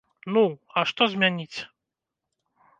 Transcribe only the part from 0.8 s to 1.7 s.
што змяніць?